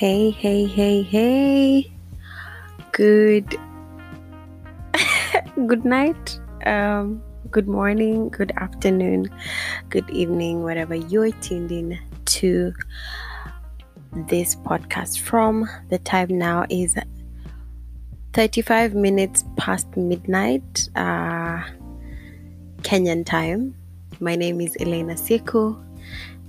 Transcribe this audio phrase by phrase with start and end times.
[0.00, 1.92] Hey, hey, hey, hey.
[2.92, 3.54] Good
[5.66, 6.40] good night.
[6.64, 9.28] Um good morning, good afternoon,
[9.90, 11.98] good evening, whatever you're tuned in
[12.32, 12.72] to
[14.26, 15.68] this podcast from.
[15.90, 16.96] The time now is
[18.32, 21.62] 35 minutes past midnight, uh,
[22.80, 23.74] Kenyan time.
[24.18, 25.76] My name is Ellein Nasieku,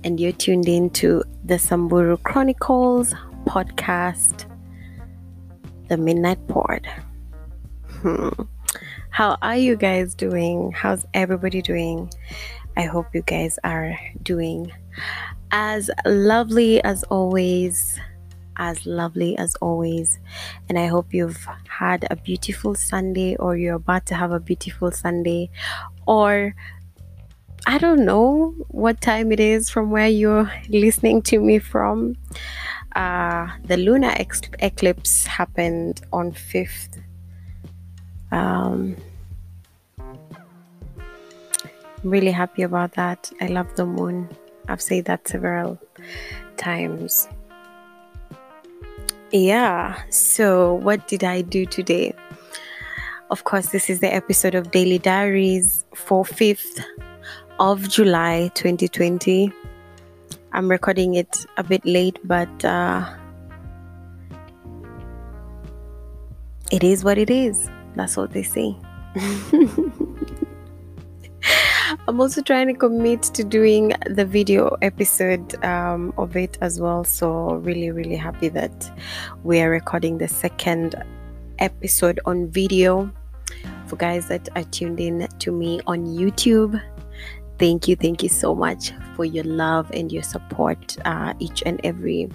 [0.04, 3.14] and you're tuned in to the Samburu Chronicles
[3.52, 4.46] podcast,
[5.88, 6.88] The Midnight Pod.
[8.00, 8.30] Hmm.
[9.10, 10.72] How are you guys doing?
[10.72, 12.10] How's everybody doing?
[12.78, 14.72] I hope you guys are doing
[15.50, 18.00] as lovely as always.
[18.56, 20.18] As lovely as always.
[20.70, 24.90] And I hope you've had a beautiful Sunday or you're about to have a beautiful
[24.92, 25.50] Sunday
[26.06, 26.54] or
[27.66, 32.16] I don't know what time it is from where you're listening to me from.
[32.94, 37.00] Uh, the lunar ex- eclipse happened on 5th.
[38.30, 38.96] Um,
[42.04, 43.32] really happy about that.
[43.40, 44.28] I love the moon.
[44.68, 45.78] I've said that several
[46.56, 47.28] times.
[49.32, 52.14] Yeah, so what did I do today?
[53.30, 56.84] Of course, this is the episode of Daily Diaries for 5th
[57.58, 59.50] of July 2020.
[60.54, 63.10] I'm recording it a bit late, but uh,
[66.70, 67.70] it is what it is.
[67.96, 68.76] That's what they say.
[72.06, 77.02] I'm also trying to commit to doing the video episode um, of it as well.
[77.02, 78.92] So, really, really happy that
[79.44, 81.02] we are recording the second
[81.60, 83.10] episode on video.
[83.86, 86.78] For guys that are tuned in to me on YouTube,
[87.58, 91.80] thank you, thank you so much for your love and your support uh, each and
[91.84, 92.30] every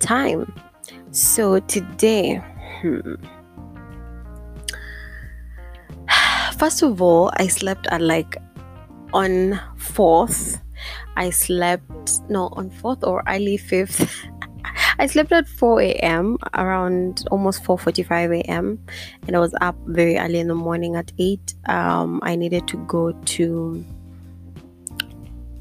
[0.00, 0.52] time.
[1.10, 2.36] So, today,
[2.80, 3.14] hmm,
[6.58, 8.36] first of all, I slept at like
[9.12, 10.60] on 4th.
[11.16, 14.10] I slept, no, on 4th or early 5th.
[14.98, 16.38] I slept at 4 a.m.
[16.54, 18.78] around almost 4:45 a.m.
[19.26, 21.54] and I was up very early in the morning at 8.
[21.66, 23.84] Um, I needed to go to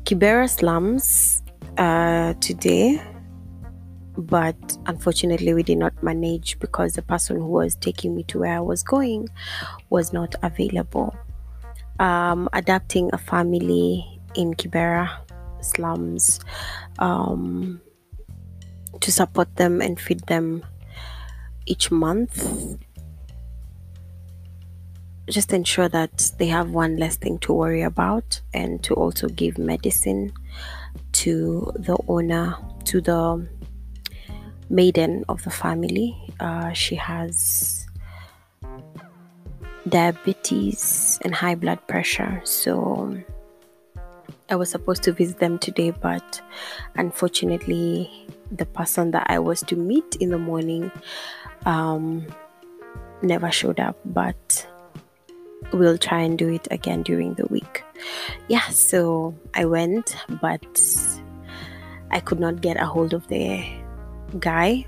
[0.05, 1.41] Kibera slums
[1.77, 3.01] uh, today,
[4.17, 4.55] but
[4.85, 8.59] unfortunately, we did not manage because the person who was taking me to where I
[8.59, 9.29] was going
[9.89, 11.15] was not available.
[11.99, 15.09] Um, adapting a family in Kibera
[15.61, 16.41] slums
[16.99, 17.81] um,
[18.99, 20.65] to support them and feed them
[21.65, 22.77] each month.
[25.29, 29.57] Just ensure that they have one less thing to worry about, and to also give
[29.57, 30.33] medicine
[31.13, 33.47] to the owner, to the
[34.69, 36.15] maiden of the family.
[36.39, 37.87] Uh, she has
[39.87, 42.41] diabetes and high blood pressure.
[42.43, 43.17] So
[44.49, 46.41] I was supposed to visit them today, but
[46.95, 50.91] unfortunately, the person that I was to meet in the morning
[51.65, 52.27] um,
[53.21, 53.97] never showed up.
[54.05, 54.67] But
[55.71, 57.83] we'll try and do it again during the week.
[58.47, 60.65] Yeah, so I went, but
[62.11, 63.63] I could not get a hold of the
[64.39, 64.85] guy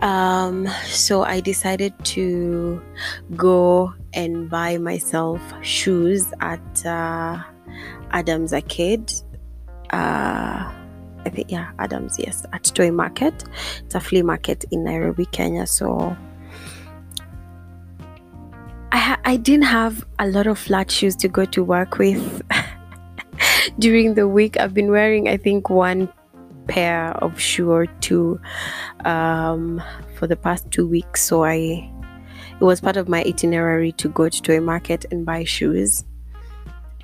[0.00, 2.82] um, so I decided to
[3.36, 7.42] go and buy myself shoes at uh,
[8.10, 9.12] Adams Arcade.
[9.90, 10.70] Uh,
[11.26, 13.44] I think, yeah, Adams, yes, at Toi Market.
[13.78, 15.66] It's a flea market in Nairobi, Kenya.
[15.66, 16.14] So
[18.94, 22.42] I, ha- I didn't have a lot of flat shoes to go to work with
[23.80, 24.56] during the week.
[24.56, 26.08] I've been wearing, I think, one
[26.68, 28.40] pair of shoe or two
[29.04, 29.82] um,
[30.16, 31.24] for the past two weeks.
[31.24, 31.90] So I
[32.60, 36.04] it was part of my itinerary to go to a market and buy shoes.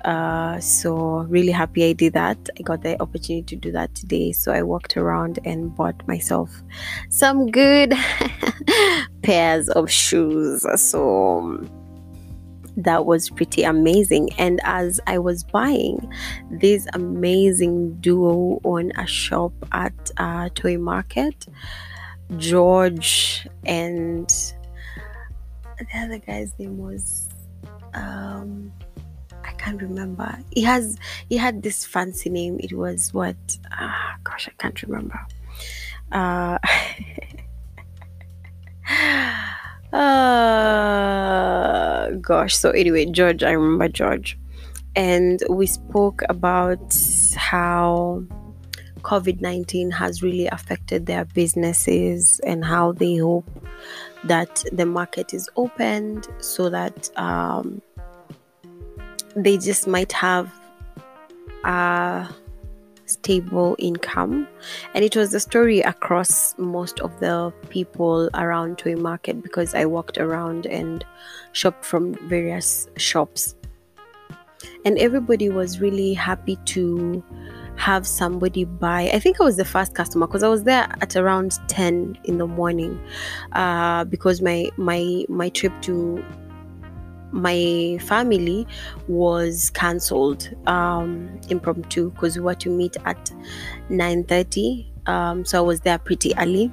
[0.05, 2.37] Uh, so really happy I did that.
[2.57, 4.31] I got the opportunity to do that today.
[4.31, 6.49] So I walked around and bought myself
[7.09, 7.93] some good
[9.23, 10.65] pairs of shoes.
[10.81, 11.67] So
[12.77, 14.29] that was pretty amazing.
[14.37, 16.11] And as I was buying
[16.49, 21.47] this amazing duo on a shop at uh, Toi Market,
[22.37, 24.29] George and
[25.77, 27.27] the other guy's name was
[27.93, 28.71] um
[29.43, 30.37] I can't remember.
[30.51, 30.97] He has
[31.27, 32.57] he had this fancy name.
[32.59, 33.35] It was what
[33.71, 35.19] ah gosh I can't remember.
[36.11, 36.57] Uh
[39.93, 41.41] uh
[42.21, 44.37] gosh so anyway george i remember george.
[44.95, 46.95] And we spoke about
[47.35, 48.23] how
[49.03, 53.49] COVID 19 has really affected their businesses and how they hope
[54.25, 57.81] that the market is opened so that um,
[59.35, 60.51] they just might have
[63.13, 64.47] stable income.
[64.93, 69.85] And it was the story across most of the people around Toi Market because I
[69.85, 71.05] walked around and
[71.51, 73.55] shopped from various shops.
[74.85, 77.23] And everybody was really happy to
[77.77, 79.09] have somebody buy.
[79.13, 82.37] I think I was the first customer because I was there at around 10 in
[82.37, 83.01] the morning
[83.53, 86.23] uh, because my my my trip to
[87.31, 88.67] my family
[89.07, 93.31] was cancelled um, impromptu because we were to meet at
[93.89, 96.71] 9.30 um, so i was there pretty early.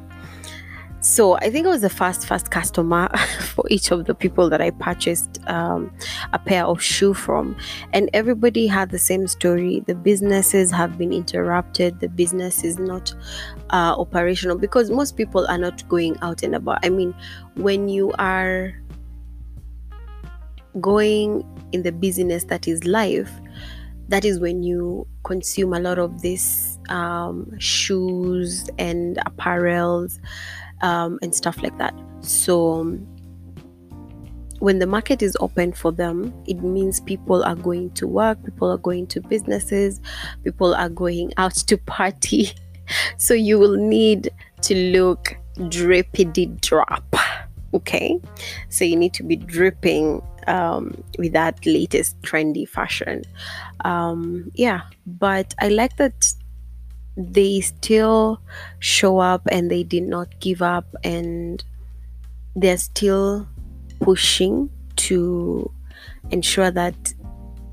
[1.00, 3.08] So i think i was the first first customer
[3.40, 5.92] for each of the people that i purchased um,
[6.32, 7.56] a pair of shoe from.
[7.92, 9.84] And everybody had the same story.
[9.86, 12.00] The businesses have been interrupted.
[12.00, 13.14] The business is not
[13.70, 16.84] uh, operational because most people are not going out and about.
[16.84, 17.14] I mean
[17.54, 18.74] when you are
[20.80, 23.30] going in the busyness that is life,
[24.08, 30.18] that is when you consume a lot of these um, shoes and apparels
[30.82, 31.94] um, and stuff like that.
[32.20, 32.98] So
[34.60, 38.70] when the market is open for them, it means people are going to work, people
[38.70, 40.00] are going to businesses,
[40.42, 42.50] people are going out to party.
[43.18, 44.30] so you will need
[44.62, 47.04] to look drippity drop.
[47.74, 48.18] Okay,
[48.70, 53.22] so you need to be dripping um, with that latest trendy fashion.
[53.84, 56.34] Um, yeah, but I like that
[57.16, 58.40] they still
[58.78, 61.62] show up and they did not give up and
[62.56, 63.48] they're still
[64.00, 65.70] pushing to
[66.30, 67.14] ensure that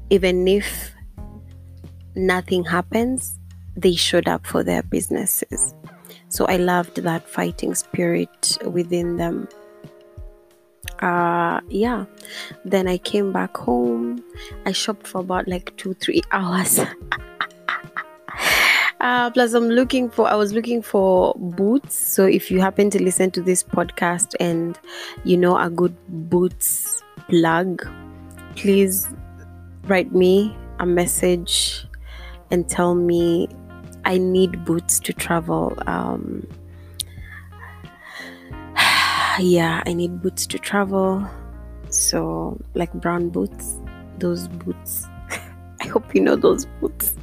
[0.09, 0.93] even if
[2.15, 3.39] nothing happens,
[3.75, 5.73] they showed up for their businesses.
[6.29, 9.47] So I loved that fighting spirit within them
[10.99, 12.05] uh yeah.
[12.63, 14.23] Then i came back home.
[14.65, 16.79] I shopped for about like two three hours.
[19.01, 21.95] Uh, plus i'm looking for i was looking for boots.
[21.95, 24.79] So if you happen to listen to this podcast and
[25.23, 27.87] you know a good boots plug
[28.55, 29.07] please
[29.87, 31.85] write me a message
[32.51, 33.47] and tell me
[34.05, 36.47] i need boots to travel um
[39.39, 41.27] yeah, I need boots to travel.
[41.89, 43.77] So, like brown boots,
[44.19, 45.07] those boots.
[45.81, 47.15] I hope you know those boots.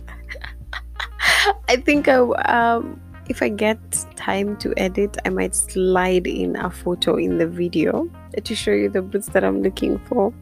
[1.69, 3.79] I think I, um, if I get
[4.17, 8.09] time to edit, I might slide in a photo in the video
[8.43, 10.32] to show you the boots that I'm looking for.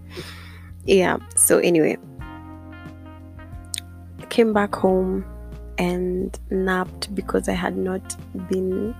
[0.85, 1.99] Yeah, so anyway,
[4.19, 5.25] I came back home
[5.79, 8.17] and napped because I had not
[8.49, 8.95] been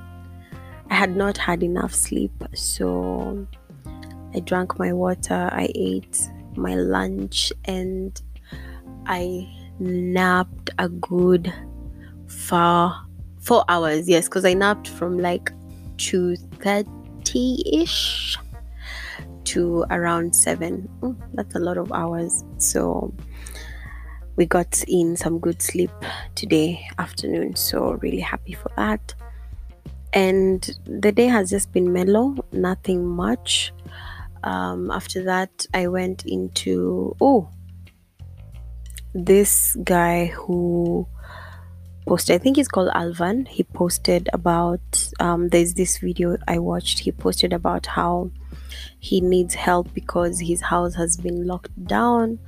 [0.91, 3.47] I had not had enough sleep, so
[4.35, 6.21] I drank my water, I ate
[6.57, 8.21] my lunch, and
[9.07, 9.49] I
[9.79, 11.53] napped a good
[12.27, 12.93] four
[13.39, 14.09] four hours.
[14.09, 15.53] Yes, because I napped from like
[15.97, 18.37] two thirty ish
[19.45, 20.89] to around seven.
[21.03, 22.45] Oh, that's a lot of hours.
[22.59, 23.15] So
[24.37, 25.91] we got in some good sleep
[26.35, 27.57] today afternoon.
[27.57, 29.15] So really happy for that
[30.13, 33.73] and the day has just been mellow nothing much.
[34.43, 37.51] Um, after that i went into oh
[39.13, 41.07] this guy who
[42.07, 43.45] posted i think he's called alvan.
[43.45, 47.01] He posted about um, there's this video i watched.
[47.01, 48.31] He posted about how
[48.99, 52.39] he needs help because his house has been locked down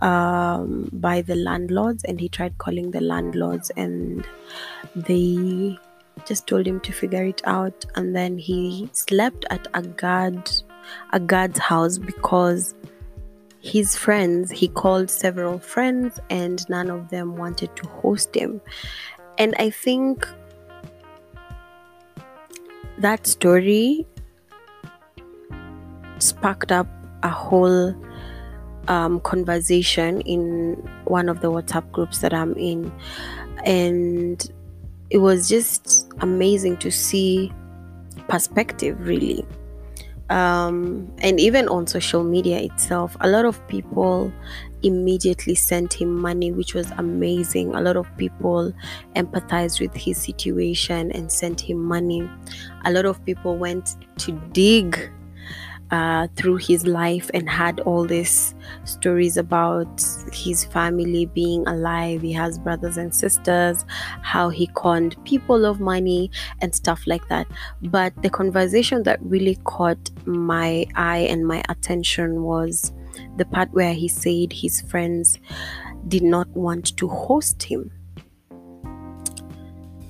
[0.00, 2.04] um, by the landlords.
[2.04, 4.26] And he tried calling the landlords and
[4.94, 5.78] they
[6.26, 10.50] just told him to figure it out and then he slept at a guard
[11.12, 12.74] a guard's house because
[13.60, 18.60] his friends he called several friends and none of them wanted to host him.
[19.36, 20.26] And i think
[22.98, 24.06] that story
[26.18, 26.88] sparked up
[27.22, 27.94] a whole
[28.88, 32.92] um, conversation in one of the whatsapp groups that i'm in.
[33.64, 34.50] And
[35.10, 37.52] it was just amazing to see
[38.28, 39.44] perspective really.
[40.30, 44.30] Um, and even on social media itself a lot of people
[44.82, 47.74] immediately sent him money which was amazing.
[47.74, 48.72] A lot of people
[49.16, 52.28] empathized with his situation and sent him money.
[52.84, 55.10] A lot of people went to dig
[55.90, 58.54] uh, through his life and had all these
[58.84, 62.22] stories about his family being alive.
[62.22, 63.84] He has brothers and sisters,
[64.22, 66.30] how he conned people of money
[66.60, 67.46] and stuff like that.
[67.82, 72.92] But the conversation that really caught my eye and my attention was
[73.36, 75.38] the part where he said his friends
[76.06, 77.90] did not want to host him.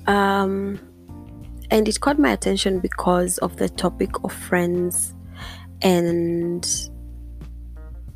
[0.07, 0.79] Um,
[1.71, 5.13] and it caught my attention because of the topic of friends
[5.81, 6.89] and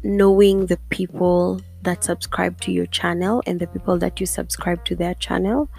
[0.03, 4.96] knowing the people that subscribe to your channel and the people that you subscribe to
[4.96, 5.70] their channel,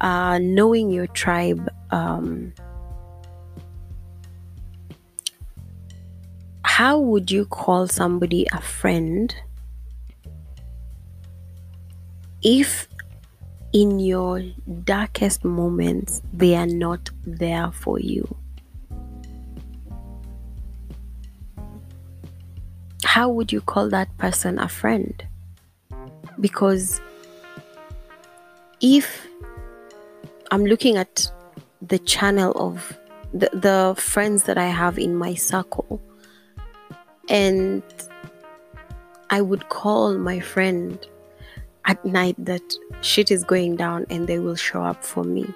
[0.00, 1.68] uh, knowing your tribe.
[1.90, 2.52] Um,
[6.62, 9.34] how would you call somebody a friend
[12.42, 12.86] if
[13.72, 14.42] in your
[14.84, 18.36] darkest moments they are not there for you?
[23.18, 25.26] How would you call that person a friend?
[26.38, 27.00] Because
[28.80, 29.26] if
[30.52, 31.28] I'm looking at
[31.82, 32.96] the channel of
[33.34, 36.00] the, the friends that I have in my circle,
[37.28, 37.82] and
[39.30, 41.04] I would call my friend
[41.86, 42.62] at night that
[43.00, 45.52] shit is going down and they will show up for me.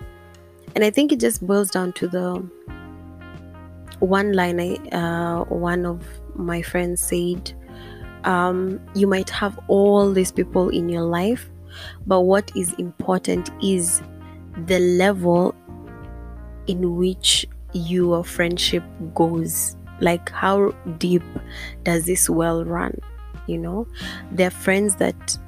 [0.75, 2.45] And I think it just boils down to the
[4.01, 4.59] one line
[4.93, 7.53] uh, one of my friend said,
[8.25, 11.51] um, You might have all these people in your life,
[12.07, 14.03] but what is important is
[14.67, 15.55] the level
[16.67, 18.85] in which your friendship
[19.15, 19.77] goes.
[20.01, 21.23] Like how deep
[21.85, 22.99] does this well run
[23.47, 23.87] you know?
[24.31, 25.39] There are friends that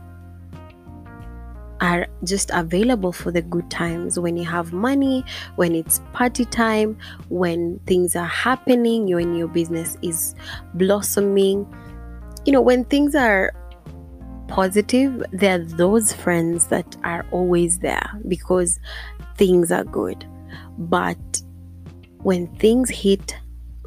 [1.84, 5.24] are just available for the good times when you have money
[5.56, 6.96] when it's party time
[7.28, 10.34] when things are happening when your business is
[10.74, 11.66] blossoming
[12.46, 13.52] you know when things are
[14.48, 18.78] positive there are those friends that are always there because
[19.36, 20.26] things are good
[20.78, 21.42] but
[22.22, 23.36] when things hit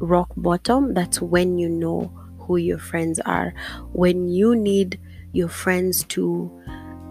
[0.00, 3.52] rock bottom, that's when you know who your friends are.
[3.92, 4.98] When you need
[5.32, 6.50] your friends to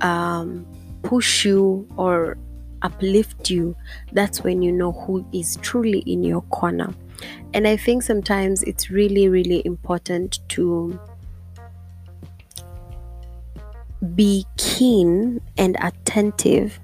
[0.02, 0.66] um,
[1.04, 2.38] push you or
[2.82, 3.76] uplift you,
[4.12, 6.94] that's when you know who is truly in your corner.
[7.54, 11.00] And I think sometimes it's really, really important to
[14.16, 16.80] be keen and attentive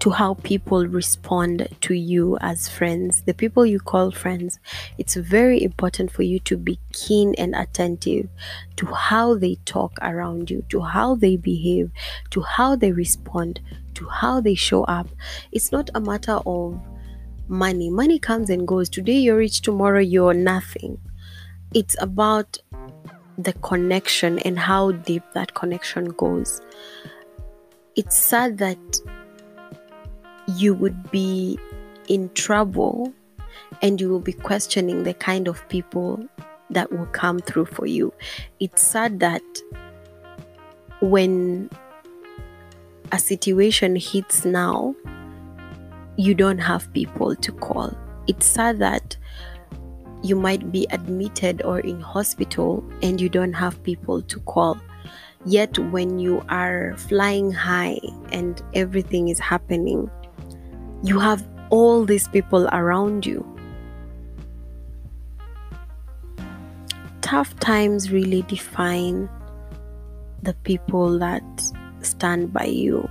[0.00, 4.58] to how people respond to you as friends, the people you call friends.
[4.98, 8.28] It's very important for you to be keen and attentive
[8.76, 11.90] to how they talk around you, to how they behave,
[12.30, 13.60] to how they respond,
[13.94, 15.08] to how they show up.
[15.52, 16.80] It's not a matter of
[17.48, 17.90] money.
[17.90, 18.88] Money comes and goes.
[18.88, 20.98] Today you're rich, tomorrow you're nothing.
[21.74, 22.58] It's about
[23.38, 26.60] the connection and how deep that connection goes.
[27.94, 28.78] It's sad that
[30.46, 31.58] you would be
[32.08, 33.12] in trouble
[33.82, 36.24] and you will be questioning the kind of people
[36.70, 38.12] that will come through for you.
[38.60, 39.42] It's sad that
[41.00, 41.70] when
[43.12, 44.94] a situation hits now,
[46.16, 47.96] you don't have people to call.
[48.26, 49.16] It's sad that
[50.22, 54.80] you might be admitted or in hospital and you don't have people to call.
[55.44, 58.00] Yet, when you are flying high
[58.32, 60.10] and everything is happening,
[61.02, 63.44] you have all these people around you.
[67.20, 69.28] Tough times really define
[70.42, 71.42] the people that
[72.00, 73.08] stand by you.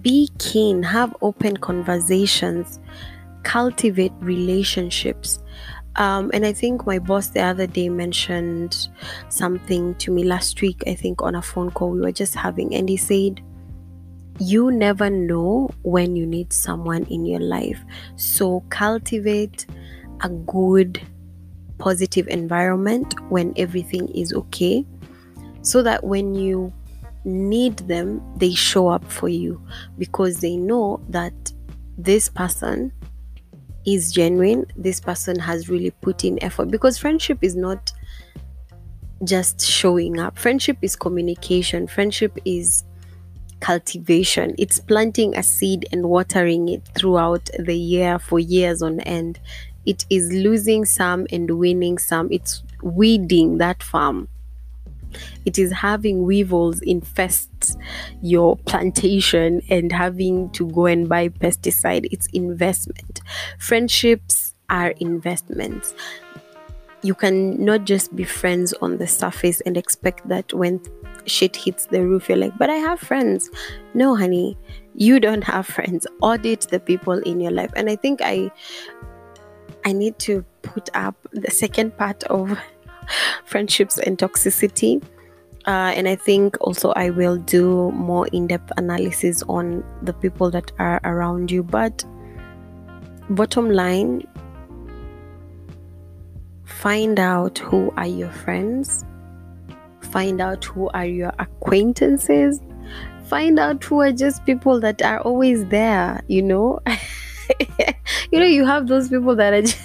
[0.00, 2.78] Be keen, have open conversations,
[3.42, 5.40] cultivate relationships.
[5.96, 8.88] Um, and I think my boss the other day mentioned
[9.28, 12.72] something to me last week, I think on a phone call we were just having,
[12.72, 13.42] and he said,
[14.40, 17.78] you never know when you need someone in your life.
[18.16, 19.66] So cultivate
[20.22, 21.00] a good,
[21.78, 24.84] positive environment when everything is okay,
[25.62, 26.72] so that when you
[27.24, 29.60] need them, they show up for you
[29.98, 31.34] because they know that
[31.98, 32.92] this person
[33.86, 36.70] is genuine, this person has really put in effort.
[36.70, 37.92] Because friendship is not
[39.24, 42.84] just showing up, friendship is communication, friendship is
[43.60, 44.54] cultivation.
[44.58, 49.38] It's planting a seed and watering it throughout the year for years on end.
[49.86, 52.28] It is losing some and winning some.
[52.30, 54.28] It's weeding that farm.
[55.44, 57.76] It is having weevils infest
[58.22, 62.06] your plantation and having to go and buy pesticide.
[62.12, 63.20] It's investment.
[63.58, 65.94] Friendships are investments
[67.02, 70.80] you can not just be friends on the surface and expect that when
[71.26, 73.50] shit hits the roof you're like but i have friends.
[73.94, 74.56] No honey
[74.94, 76.06] you don't have friends.
[76.20, 77.70] Audit the people in your life.
[77.76, 78.50] And i think i
[79.84, 82.58] i need to put up the second part of
[83.44, 85.02] friendships and toxicity.
[85.66, 90.72] Uh, and i think also i will do more in-depth analysis on the people that
[90.78, 91.62] are around you.
[91.62, 92.04] But
[93.28, 94.26] bottom line
[96.64, 99.04] find out who are your friends
[100.10, 102.60] find out who are your acquaintances.
[103.24, 106.80] Find out who are just people that are always there you know?
[108.32, 109.80] You know you have those people that are just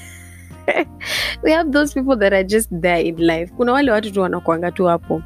[1.44, 3.52] we have those people that are just there in life.
[3.58, 5.24] Kuna wale watu tu wanakwanga tu hapo.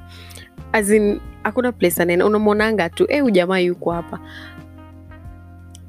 [0.73, 4.19] As in hakuna place anaenda unamwonanga tu eh ujamaa yuko hapa.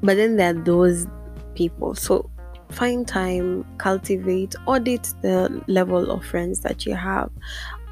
[0.01, 1.07] But then there are those
[1.55, 1.95] people.
[1.95, 2.29] So
[2.69, 7.29] find time cultivate audit the level of friends that you have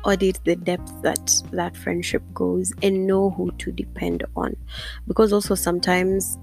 [0.03, 4.55] audit the depth that that friendship goes and know who to depend on.
[5.07, 6.37] Because also sometimes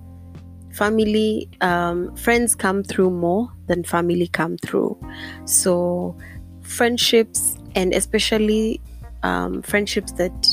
[0.72, 4.98] family um, friends come through more than family come through.
[5.44, 6.16] So
[6.62, 8.80] friendships and especially
[9.22, 10.48] um, friendships that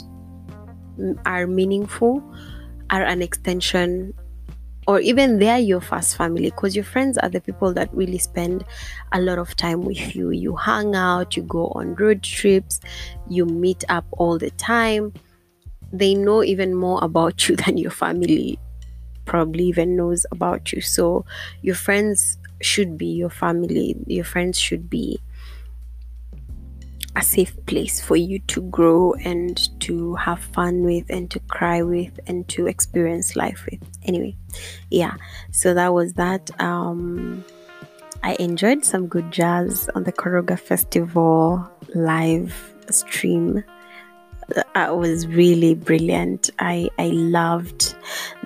[1.25, 2.23] are meaningful
[2.89, 4.13] are an extension
[4.87, 8.63] or even they're your first family because your friends are the people that really spend
[9.11, 10.31] a lot of time with you.
[10.31, 12.79] You hang out, you go on road trips,
[13.29, 15.13] you meet up all the time.
[15.91, 18.59] They know even more about you than your family
[19.25, 20.81] probably even knows about you.
[20.81, 21.25] So
[21.61, 25.19] your friends should be your family, your friends should be
[27.15, 31.81] a safe place for you to grow and to have fun with and to cry
[31.81, 33.79] with and to experience life with.
[34.03, 34.35] Anyway
[34.89, 35.15] yeah
[35.51, 36.49] so that was that.
[36.59, 37.43] Um
[38.23, 43.63] i enjoyed some good jazz on the koroga festival live stream.
[44.75, 46.49] It was really brilliant.
[46.59, 47.95] I i loved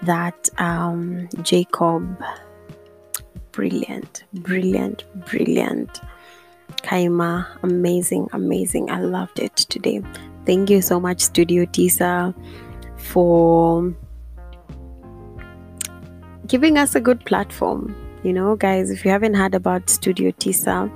[0.03, 2.21] that um jacob.
[3.53, 6.01] Brilliant brilliant brilliant
[6.84, 8.90] Kaima, amazing, amazing.
[8.90, 10.02] I loved it today.
[10.46, 12.34] Thank you so much, Studio Tisa,
[12.98, 13.94] for
[16.48, 17.96] giving us a good platform.
[18.24, 20.92] You know, guys, if you haven't heard about Studio Tisa,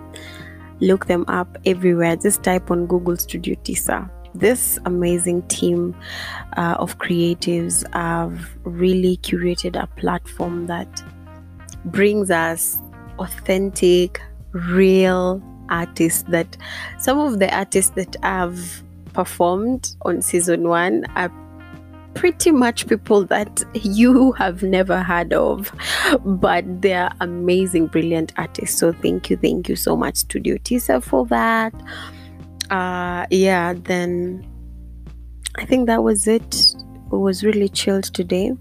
[0.80, 2.15] look them up everywhere.
[2.15, 4.10] Just type on Google Studio Tisa.
[4.34, 5.94] This amazing team
[6.56, 11.04] uh, of creatives have really curated a platform that
[11.86, 12.80] brings us
[13.20, 14.22] authentic,
[14.54, 16.57] real artists that
[16.99, 21.31] some of the artists that I've performed on season one are
[22.13, 25.71] pretty much people that you have never heard of,
[26.23, 28.77] but they're amazing, brilliant artists.
[28.79, 31.73] So thank you, thank you so much, Studio Tisa, for that.
[32.69, 34.47] Uh, yeah, then
[35.57, 36.75] I think that was it.
[37.12, 38.53] It was really chilled today.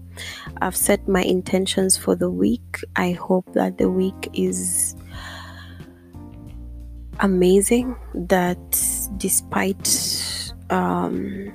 [0.61, 2.81] I've set my intentions for the week.
[2.97, 4.95] I hope that the week is
[7.21, 8.59] amazing that
[9.17, 11.51] despite um,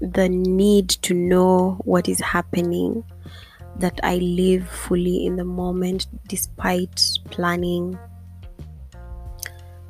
[0.00, 3.04] the need to know what is happening,
[3.76, 7.98] that I live fully in the moment despite planning,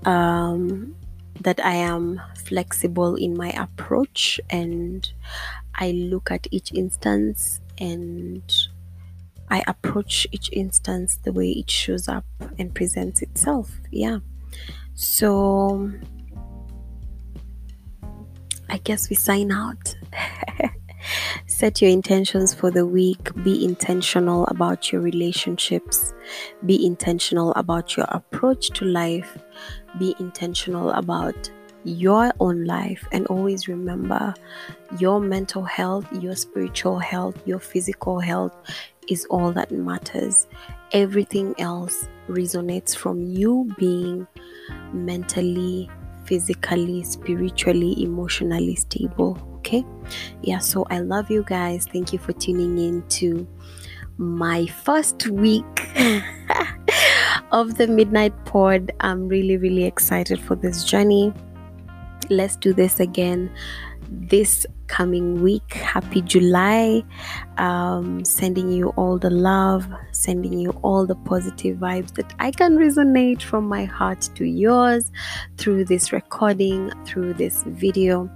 [0.05, 0.95] um,
[1.41, 5.11] that I am flexible in my approach and
[5.75, 8.43] I look at each instance and
[9.51, 12.25] I approach each instance the way it shows up
[12.59, 13.71] and presents itself.
[13.91, 14.19] Yeah.
[14.95, 15.91] So
[18.69, 19.97] I guess we sign out.
[21.47, 23.35] Set your intentions for the week.
[23.43, 26.15] Be intentional about your relationships.
[26.65, 29.37] Be intentional about your approach to life.
[29.99, 31.51] Be intentional about
[31.85, 34.35] your own life and always remember
[34.99, 38.55] your mental health, your spiritual health, your physical health
[39.11, 40.47] is all that matters.
[40.93, 44.27] Everything else resonates from you being
[44.93, 45.91] mentally,
[46.25, 49.39] physically, spiritually, emotionally stable.
[49.59, 49.85] Okay.
[50.43, 50.59] Yeah.
[50.59, 51.87] So I love you guys.
[51.93, 53.47] Thank you for tuning in to
[54.17, 55.65] my first week
[57.53, 58.93] of the Midnight Pod.
[59.01, 61.33] I'm really, really excited for this journey.
[62.31, 63.51] Let's do this again.
[64.09, 65.73] This coming week.
[65.73, 67.05] Happy July.
[67.59, 72.77] Um, sending you all the love, sending you all the positive vibes that I can
[72.77, 75.13] resonate from my heart to yours
[75.59, 78.29] through this recording, through this video.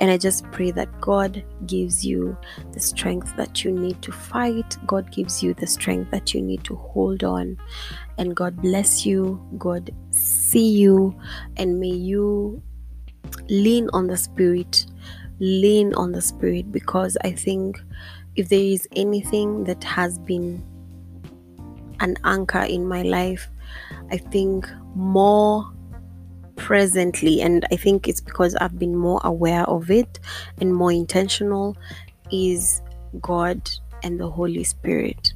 [0.00, 2.36] And I just pray that God gives you
[2.72, 6.62] the strength that you need to fight, God gives you the strength that you need
[6.64, 7.56] to hold on.
[8.18, 11.18] And God bless you, God see you,
[11.56, 12.62] and may you
[13.48, 14.86] lean on the Spirit
[15.42, 17.82] lean on the Spirit because I think
[18.36, 20.64] if there is anything that has been
[21.98, 23.48] an anchor in my life,
[24.12, 25.68] I think more
[26.54, 30.20] presently, and I think it's because I've been more aware of it
[30.60, 31.76] and more intentional,
[32.30, 32.80] is
[33.20, 33.68] God
[34.04, 35.34] and the Holy Spirit.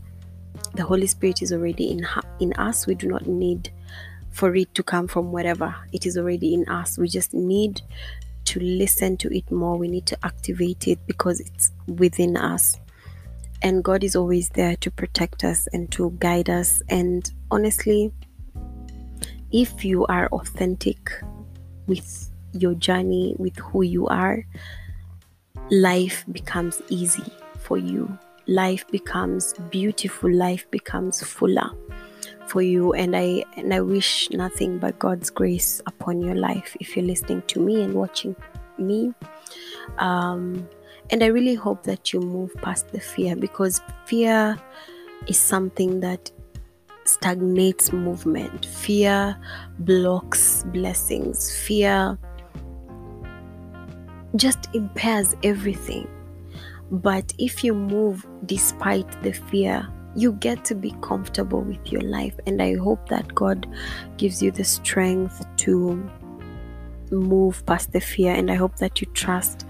[0.74, 2.06] The Holy Spirit is already in
[2.38, 2.86] in us.
[2.86, 3.72] We do not need
[4.30, 5.74] for it to come from wherever.
[5.92, 6.96] It is already in us.
[6.96, 7.82] We just need
[8.46, 9.76] to listen to it more.
[9.76, 12.76] We need to activate it because it's within us.
[13.62, 16.82] And God is always there to protect us and to guide us.
[16.88, 18.12] And honestly,
[19.52, 21.10] if you are authentic
[21.86, 24.44] with your journey, with who you are,
[25.70, 28.18] life becomes easy for you.
[28.46, 30.32] Life becomes beautiful.
[30.32, 31.70] Life becomes fuller
[32.48, 36.96] for you and i and i wish nothing but god's grace upon your life if
[36.96, 38.36] you're listening to me and watching
[38.78, 39.12] me.
[39.98, 40.68] Um
[41.10, 44.58] and i really hope that you move past the fear because fear
[45.26, 46.30] is something that
[47.08, 48.66] stagnates movement.
[48.66, 49.36] Fear
[49.80, 51.56] blocks blessings.
[51.60, 52.18] Fear
[54.36, 56.08] just impairs everything.
[56.90, 62.34] But if you move despite the fear you get to be comfortable with your life.
[62.46, 63.66] And I hope that God
[64.16, 66.10] gives you the strength to
[67.10, 68.34] move past the fear.
[68.34, 69.66] And I hope that you trust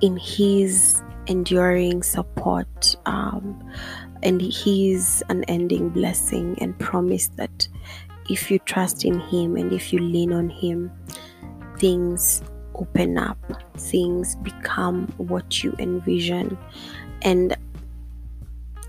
[0.00, 3.62] in His enduring support um,
[4.22, 7.68] and His unending blessing and promise that
[8.30, 10.90] if you trust in Him and if you lean on Him,
[11.78, 12.42] things
[12.74, 13.38] open up,
[13.76, 16.56] things become what you envision.
[17.22, 17.56] And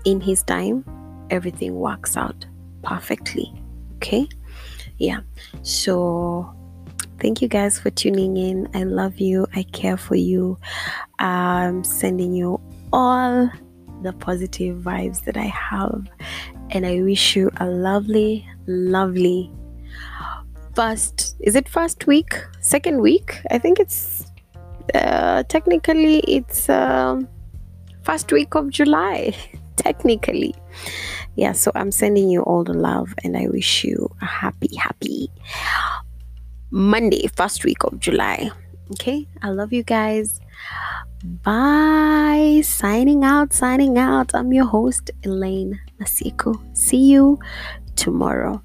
[0.04, 0.84] in his time
[1.30, 2.46] everything works out
[2.82, 3.52] perfectly
[3.96, 4.28] okay?
[4.98, 5.20] Yeah
[5.62, 6.54] so
[7.20, 8.68] thank you guys for tuning in.
[8.74, 10.58] I love you i care for you.
[11.18, 12.60] I'm sending you
[12.92, 13.50] all
[14.02, 16.06] the positive vibes that i have
[16.70, 19.50] and i wish you a lovely lovely
[20.78, 22.32] first is it first week?
[22.60, 23.40] Second week?
[23.50, 24.24] I think it's
[24.94, 27.28] uh, technically it's um,
[28.04, 29.34] first week of july
[29.78, 30.54] technically.
[31.36, 35.30] Yeah, so I'm sending you all the love and I wish you a happy, happy
[36.70, 38.50] Monday, first week of July.
[38.92, 40.40] Okay, I love you guys.
[41.42, 42.60] Bye.
[42.64, 44.34] Signing out, signing out.
[44.34, 46.58] I'm your host, Ellein Nasieku.
[46.76, 47.38] See you
[47.96, 48.62] tomorrow.